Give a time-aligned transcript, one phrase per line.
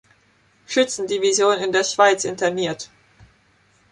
[0.65, 2.89] Schützendivision in der Schweiz interniert.